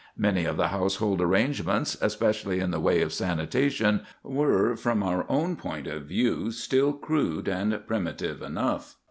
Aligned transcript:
Many 0.17 0.45
of 0.45 0.57
the 0.57 0.69
household 0.69 1.21
arrangements, 1.21 1.95
especially 2.01 2.59
in 2.59 2.71
the 2.71 2.79
way 2.79 3.03
of 3.03 3.13
sanitation, 3.13 4.01
were 4.23 4.75
from 4.75 5.03
our 5.03 5.27
own 5.29 5.55
point 5.55 5.85
of 5.85 6.05
view 6.07 6.49
still 6.49 6.91
crude 6.93 7.47
and 7.47 7.79
primitive 7.85 8.41
enough. 8.41 8.95